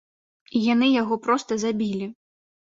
І 0.55 0.61
яны 0.73 0.87
яго 1.01 1.17
проста 1.27 1.59
забілі. 1.65 2.09